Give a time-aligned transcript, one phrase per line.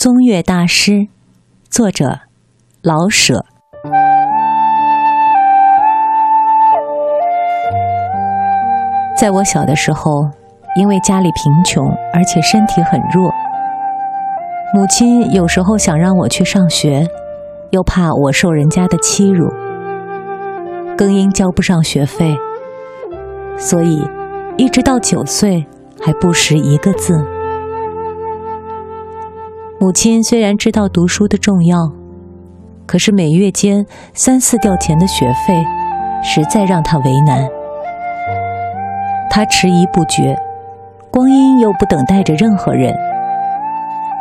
[0.00, 1.08] 宗岳大师，
[1.68, 2.20] 作者
[2.80, 3.44] 老舍。
[9.20, 10.30] 在我小的时候，
[10.74, 13.30] 因为家里贫穷，而且身体很弱，
[14.72, 17.06] 母亲有时候想让我去上学，
[17.68, 19.52] 又怕我受人家的欺辱，
[20.96, 22.38] 更因交不上学费，
[23.58, 24.02] 所以
[24.56, 25.66] 一直到九岁
[26.00, 27.22] 还不识一个字。
[29.82, 31.90] 母亲虽然知道读书的重要，
[32.86, 35.64] 可是每月间三四吊钱的学费，
[36.22, 37.48] 实在让她为难。
[39.30, 40.36] 她迟疑不决，
[41.10, 42.94] 光阴又不等待着任何人，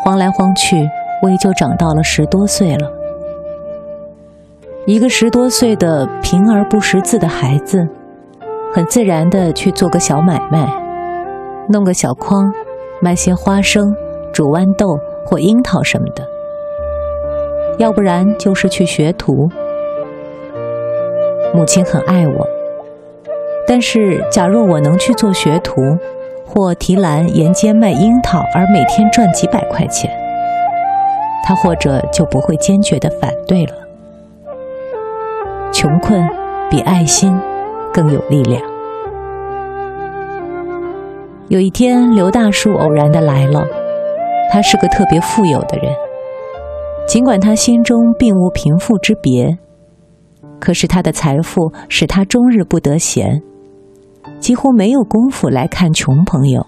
[0.02, 0.90] 晃来晃去，
[1.22, 2.90] 我也就长到了十多岁了。
[4.86, 7.86] 一个十多岁的平而不识字的孩子，
[8.74, 10.66] 很自然的去做个小买卖，
[11.68, 12.50] 弄个小筐，
[13.02, 13.94] 卖些花生、
[14.32, 14.98] 煮豌豆。
[15.26, 16.28] 或樱桃什么的，
[17.78, 19.50] 要不然就是去学徒。
[21.54, 22.48] 母亲很爱我，
[23.68, 25.98] 但是假若我能去做学徒，
[26.46, 30.12] 或提篮沿街卖樱桃，而每天赚几百块钱，
[31.44, 33.74] 她或者就不会坚决的反对了。
[35.72, 36.28] 穷困
[36.70, 37.40] 比爱心
[37.92, 38.62] 更有力量。
[41.48, 43.66] 有一天，刘大叔偶然的来了。
[44.52, 45.94] 他是个特别富有的人，
[47.08, 49.58] 尽管他心中并无贫富之别，
[50.60, 53.42] 可是他的财富使他终日不得闲，
[54.40, 56.66] 几乎没有功夫来看穷朋友。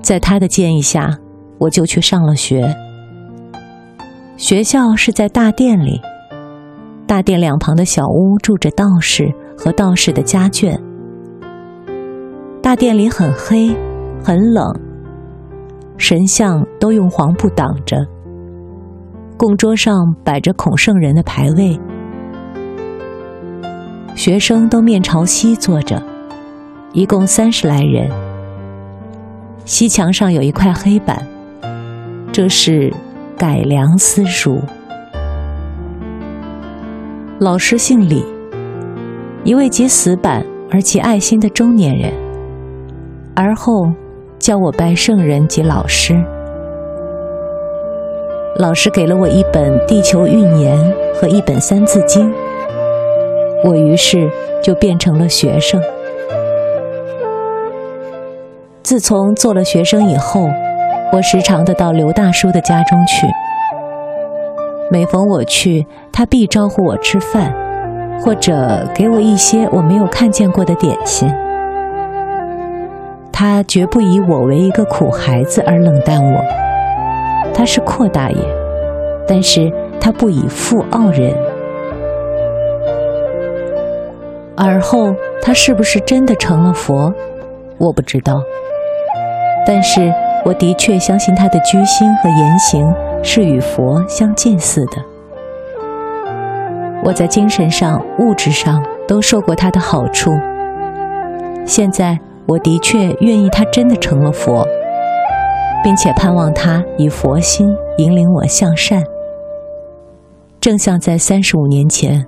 [0.00, 1.18] 在他的建议下，
[1.58, 2.74] 我就去上了学。
[4.36, 6.00] 学校是在大殿里，
[7.06, 10.76] 大殿两旁的小屋住着道士和道士的家眷。
[12.60, 13.76] 大殿里很黑，
[14.24, 14.91] 很冷。
[15.96, 17.96] 神像都用黄布挡着，
[19.36, 21.78] 供桌上摆着孔圣人的牌位，
[24.16, 26.02] 学生都面朝西坐着，
[26.92, 28.10] 一共三十来人。
[29.64, 31.24] 西墙上有一块黑板，
[32.32, 32.92] 这是
[33.38, 34.60] 改良私塾。
[37.38, 38.24] 老师姓李，
[39.44, 42.12] 一位极死板而其爱心的中年人，
[43.36, 43.92] 而后。
[44.42, 46.20] 教我拜圣人及老师。
[48.56, 50.76] 老师给了我一本《地球寓言》
[51.14, 52.28] 和一本《三字经》，
[53.64, 54.28] 我于是
[54.60, 55.80] 就变成了学生。
[58.82, 60.48] 自从做了学生以后，
[61.12, 63.28] 我时常的到刘大叔的家中去。
[64.90, 67.54] 每逢我去，他必招呼我吃饭，
[68.20, 71.32] 或者给我一些我没有看见过的点心。
[73.44, 76.40] 他绝不以我为一个苦孩子而冷淡我。
[77.52, 78.36] 他是阔大爷，
[79.26, 79.68] 但是
[80.00, 81.34] 他不以富傲人。
[84.56, 87.12] 而后他是不是真的成了佛，
[87.78, 88.40] 我不知道。
[89.66, 90.14] 但是
[90.44, 94.92] 我的确相信他的居心和言行是与佛相近似的。
[97.02, 100.30] 我在精神上、物质上都受过他的好处。
[101.66, 102.16] 现在。
[102.46, 104.66] 我的确愿意他真的成了佛，
[105.82, 109.02] 并且盼望他以佛心引领我向善，
[110.60, 112.26] 正像在三十五年前，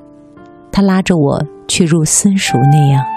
[0.72, 3.13] 他拉着我去入私塾那样。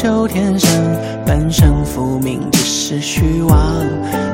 [0.00, 0.70] 读红袖添香，
[1.26, 3.58] 半生浮名只是虚妄。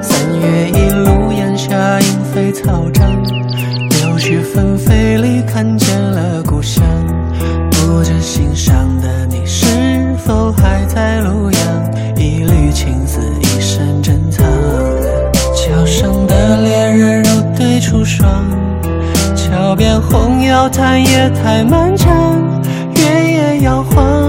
[0.00, 6.84] 三月一路烟霞，莺飞草长，柳絮纷飞里看见了故乡。
[7.70, 9.66] 不知心上的你是
[10.18, 11.60] 否还在庐阳？
[12.16, 14.46] 一缕青丝，一身珍藏。
[15.52, 17.28] 桥上的恋人如
[17.58, 18.46] 对出霜，
[19.34, 22.36] 桥边红药叹夜太漫长。
[22.94, 24.25] 月夜摇晃，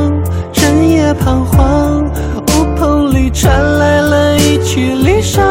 [1.13, 5.41] 彷徨，屋棚里传来了一曲离殇。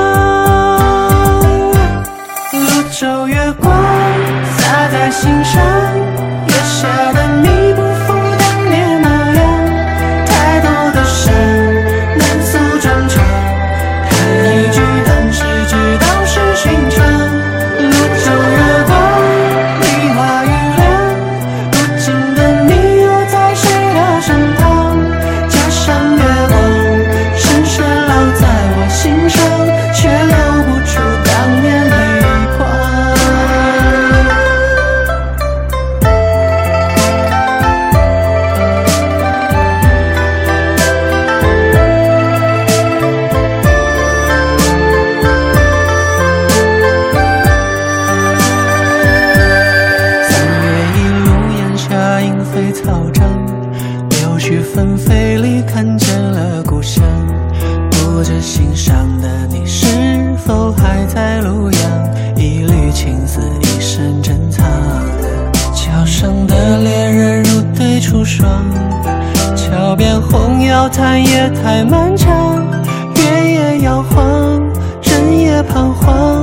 [2.52, 3.72] 泸州月光
[4.58, 5.62] 洒在心上，
[6.46, 7.75] 月下的你。
[54.76, 57.02] 纷飞里看见了故乡
[57.90, 59.86] 不知心上的你是
[60.36, 64.66] 否还在庐阳一缕青丝一生珍藏。
[65.72, 68.66] 桥上的恋人入对出双
[69.56, 72.62] 桥边红药叹夜太漫长
[73.14, 74.60] 月也摇晃
[75.00, 76.35] 人也彷徨。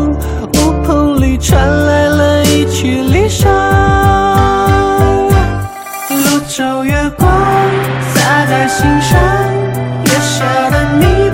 [8.84, 9.20] 洒在心上，
[10.04, 11.30] 月下的你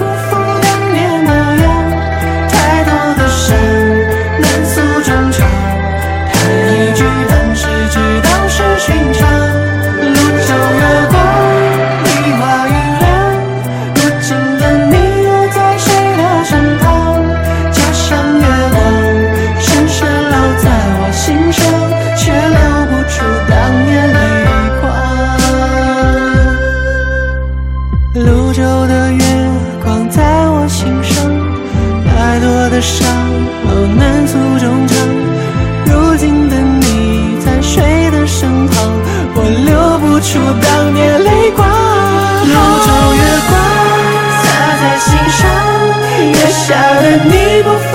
[32.81, 33.05] 伤，
[33.97, 34.97] 难诉衷肠。
[35.85, 38.75] 如今的你在谁的身旁？
[39.35, 41.67] 我流不出当年泪光。
[42.45, 42.53] 路
[42.85, 43.51] 中月光
[44.43, 44.47] 洒
[44.79, 45.41] 在心上，
[46.31, 46.67] 月下
[47.01, 47.33] 的你
[47.63, 47.88] 不。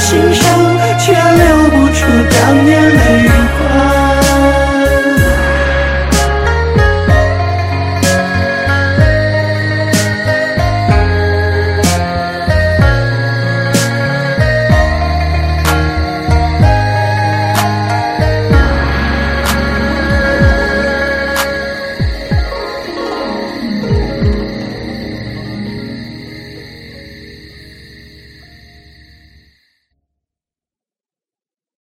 [0.00, 0.59] 心上